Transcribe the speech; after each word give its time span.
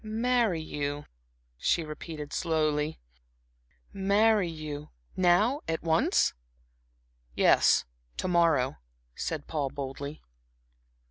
"Marry 0.03 0.59
you," 0.63 1.05
she 1.59 1.83
repeated, 1.83 2.33
slowly. 2.33 2.99
"Marry 3.93 4.49
you 4.49 4.89
now 5.15 5.61
at 5.67 5.83
once?" 5.83 6.33
"Yes, 7.35 7.85
to 8.17 8.27
morrow," 8.27 8.77
said 9.13 9.45
Paul, 9.45 9.69
boldly. 9.69 10.23